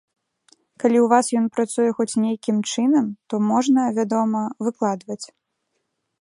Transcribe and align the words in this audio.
Калі 0.83 0.97
ў 1.01 1.07
вас 1.13 1.25
ён 1.41 1.45
працуе 1.57 1.85
хоць 1.99 2.19
нейкім 2.25 2.57
чынам, 2.71 3.05
то 3.33 3.41
можна, 3.51 3.81
вядома, 3.99 4.41
выкладваць. 4.69 5.21